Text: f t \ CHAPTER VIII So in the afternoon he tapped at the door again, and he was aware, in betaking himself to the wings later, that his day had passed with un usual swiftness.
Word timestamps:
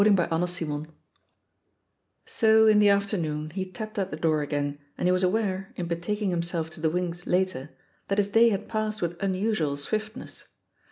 f 0.01 0.07
t 0.07 0.11
\ 0.13 0.17
CHAPTER 0.17 0.45
VIII 0.65 0.85
So 2.25 2.65
in 2.65 2.79
the 2.79 2.89
afternoon 2.89 3.51
he 3.51 3.69
tapped 3.71 3.99
at 3.99 4.09
the 4.09 4.15
door 4.15 4.41
again, 4.41 4.79
and 4.97 5.07
he 5.07 5.11
was 5.11 5.21
aware, 5.21 5.71
in 5.75 5.85
betaking 5.87 6.31
himself 6.31 6.71
to 6.71 6.81
the 6.81 6.89
wings 6.89 7.27
later, 7.27 7.69
that 8.07 8.17
his 8.17 8.29
day 8.29 8.49
had 8.49 8.67
passed 8.67 9.03
with 9.03 9.15
un 9.23 9.35
usual 9.35 9.77
swiftness. 9.77 10.45